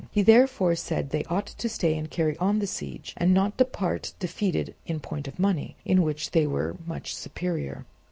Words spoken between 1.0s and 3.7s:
that they ought to stay and carry on the siege, and not